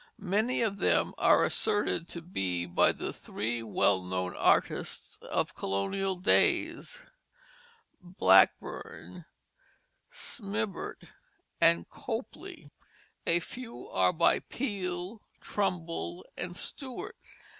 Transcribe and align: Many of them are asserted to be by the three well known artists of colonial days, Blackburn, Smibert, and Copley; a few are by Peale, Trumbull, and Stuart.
Many 0.17 0.61
of 0.63 0.77
them 0.79 1.13
are 1.19 1.43
asserted 1.43 2.07
to 2.07 2.23
be 2.23 2.65
by 2.65 2.91
the 2.91 3.13
three 3.13 3.61
well 3.61 4.01
known 4.01 4.35
artists 4.35 5.19
of 5.21 5.53
colonial 5.53 6.15
days, 6.15 7.03
Blackburn, 8.01 9.25
Smibert, 10.09 11.03
and 11.61 11.87
Copley; 11.87 12.71
a 13.27 13.39
few 13.41 13.87
are 13.89 14.11
by 14.11 14.39
Peale, 14.39 15.21
Trumbull, 15.39 16.25
and 16.35 16.57
Stuart. 16.57 17.17